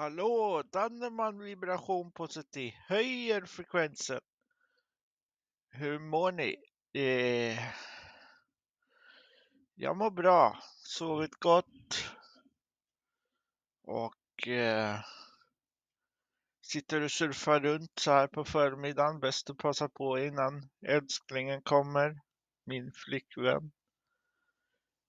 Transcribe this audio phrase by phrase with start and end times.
[0.00, 2.72] Hallå, Danneman vibration positiv.
[2.88, 4.20] Höjer frekvensen.
[5.70, 6.56] Hur mår ni?
[6.92, 7.58] Eh,
[9.74, 10.58] jag mår bra.
[10.84, 12.04] Sovit gott.
[13.82, 15.00] Och eh,
[16.62, 19.20] sitter och surfar runt så här på förmiddagen.
[19.20, 22.20] Bäst att passa på innan älsklingen kommer.
[22.64, 23.72] Min flickvän.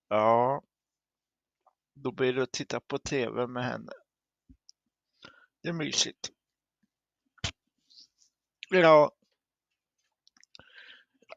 [0.07, 0.63] Ja,
[1.93, 3.91] då blir det att titta på TV med henne.
[5.63, 6.31] Det är mysigt.
[8.69, 9.11] Ja.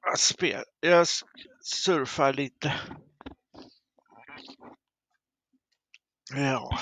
[0.03, 1.07] Jag, spel, jag
[1.61, 2.75] surfar lite.
[6.35, 6.79] Ja.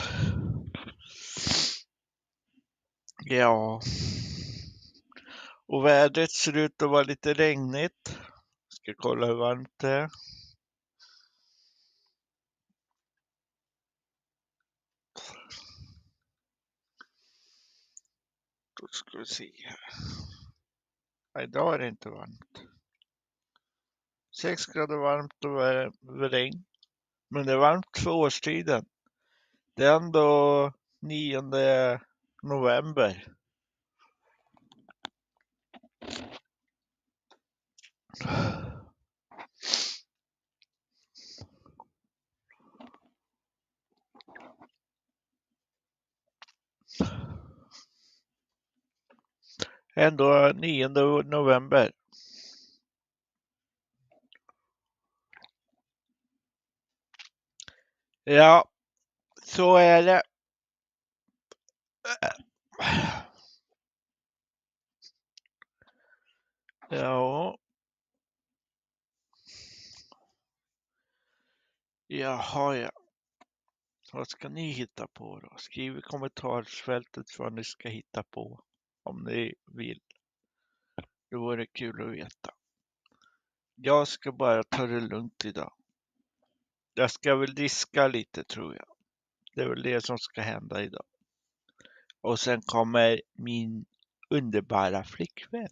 [3.25, 3.81] Ja.
[5.67, 8.19] Och vädret ser ut att vara lite regnigt.
[8.69, 10.11] Ska kolla hur varmt det är.
[18.83, 19.79] Då ska vi se här.
[21.43, 22.63] Idag är det inte varmt.
[24.41, 26.65] 6 grader varmt och regn.
[27.29, 28.85] Men det är varmt för årstiden.
[29.75, 31.43] Det är ändå 9
[32.43, 33.35] november.
[49.95, 50.89] Ändå 9
[51.23, 51.93] november.
[58.25, 58.71] Ja,
[59.43, 60.23] så är det.
[66.91, 67.59] Ja.
[72.07, 72.91] Jaha, ja.
[74.13, 75.57] Vad ska ni hitta på då?
[75.59, 78.65] Skriv i kommentarsfältet vad ni ska hitta på
[79.03, 80.01] om ni vill.
[81.31, 82.55] Det vore kul att veta.
[83.75, 85.73] Jag ska bara ta det lugnt idag.
[86.95, 88.87] Jag ska väl diska lite tror jag.
[89.55, 91.05] Det är väl det som ska hända idag.
[92.21, 93.85] Och sen kommer min
[94.31, 95.69] underbara flickvän.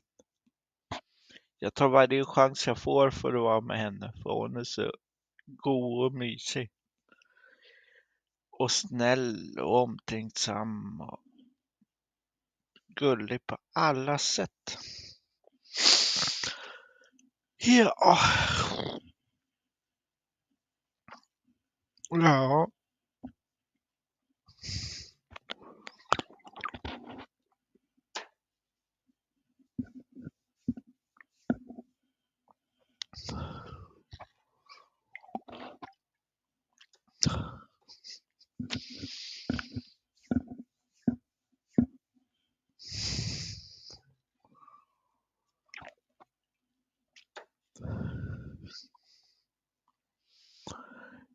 [1.59, 4.93] Jag tar varje chans jag får för att vara med henne, för hon är så
[5.47, 6.71] god och mysig.
[8.51, 11.21] Och snäll och omtänksam och
[12.97, 14.79] gullig på alla sätt.
[17.59, 18.19] Ja.
[22.11, 22.69] Ja.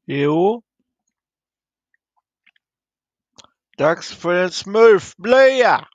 [0.06, 0.64] Jo.
[3.78, 5.88] Dags för en smurfblöja.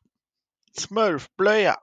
[0.72, 1.76] Smurfblöja.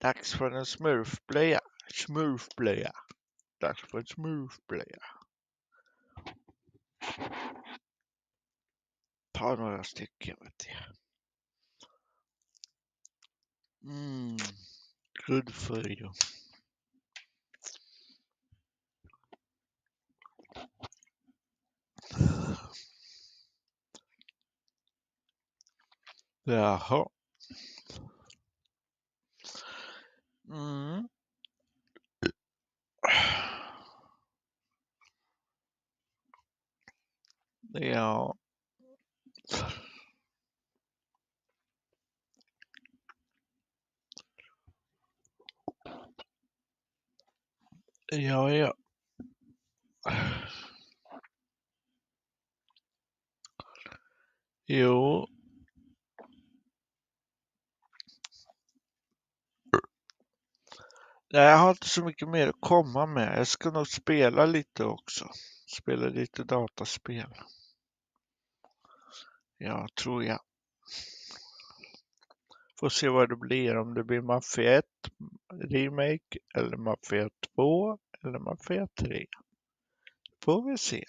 [0.00, 1.60] Dags för en smurfblöja.
[1.94, 2.92] Smurfblöja.
[3.60, 5.02] Dags för en smurfblöja.
[9.32, 10.96] Ta några stycken vet jag.
[13.92, 14.36] Mm.
[15.26, 16.12] Good for you.
[26.46, 27.04] Jaha.
[30.48, 31.06] Mm.
[37.80, 38.32] Ja.
[48.12, 48.72] Ja, ja.
[54.68, 55.26] Jo.
[61.42, 63.38] Jag har inte så mycket mer att komma med.
[63.38, 65.30] Jag ska nog spela lite också.
[65.78, 67.34] Spela lite dataspel.
[69.58, 70.40] Ja, tror jag.
[72.80, 73.76] Får se vad det blir.
[73.76, 74.84] Om det blir Mafia 1
[75.70, 79.26] Remake eller Mafia 2 eller Mafia 3.
[80.44, 81.04] Får vi se.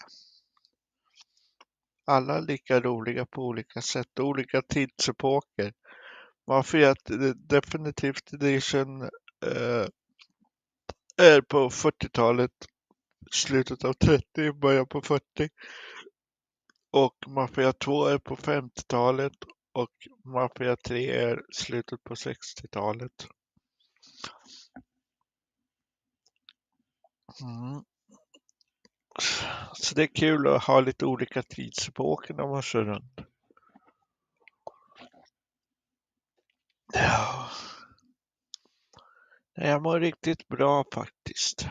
[2.05, 5.73] Alla lika roliga på olika sätt, olika tidsepoker.
[6.47, 6.95] Mafia
[7.35, 9.01] definitivt edition
[9.45, 9.87] eh,
[11.17, 12.51] är på 40-talet,
[13.31, 15.23] slutet av 30, början på 40.
[16.91, 19.33] Och Mafia 2 är på 50-talet
[19.73, 19.91] och
[20.25, 23.27] Mafia 3 är slutet på 60-talet.
[27.41, 27.83] Mm.
[29.73, 33.16] Så det är kul att ha lite olika tidsepoker när man kör runt.
[39.59, 41.67] Jag mår riktigt bra faktiskt.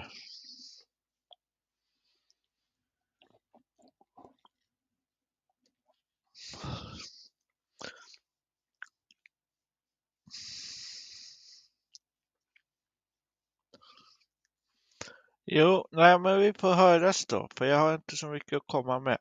[15.44, 19.00] Jo, nej men vi får höras då, för jag har inte så mycket att komma
[19.00, 19.18] med.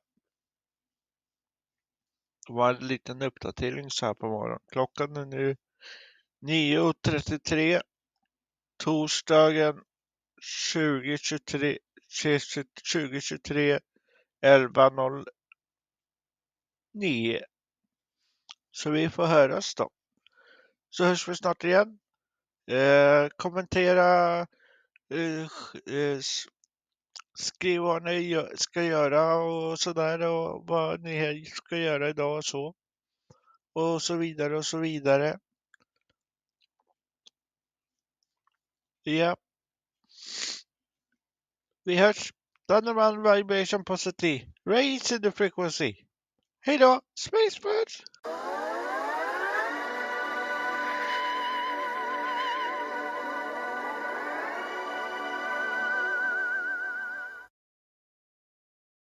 [2.47, 4.59] Det var en liten uppdatering så här på morgonen.
[4.71, 5.55] Klockan är nu
[6.41, 7.81] 9.33
[8.77, 9.75] torsdagen
[10.73, 11.77] 2023
[12.91, 13.79] 2023
[14.45, 17.39] 11.09.
[18.71, 19.89] Så vi får höras då.
[20.89, 21.99] Så hörs vi snart igen.
[22.67, 24.39] Eh, kommentera,
[25.09, 25.41] eh,
[25.95, 26.19] eh,
[27.39, 32.75] skriv vad ni ska göra och sådär och vad ni ska göra idag och så.
[33.73, 35.39] Och så vidare och så vidare.
[39.07, 39.35] Ja.
[41.83, 42.33] Vi hörs.
[42.67, 44.45] Thunderman Vibration Positive.
[44.65, 45.95] Raise the frequency.
[46.61, 48.03] Hej då, Spacebirds!